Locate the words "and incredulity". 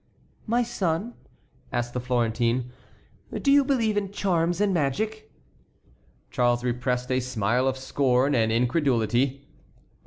8.33-9.47